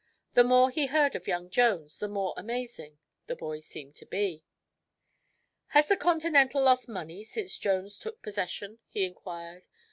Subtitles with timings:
[0.33, 4.43] The more he heard of young Jones the more amazing; the boy seemed to be.
[5.77, 9.67] "Has the Continental lost money since Jones took possession?" he inquired.